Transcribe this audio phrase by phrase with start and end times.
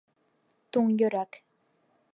[0.77, 1.41] Туң йөрәк!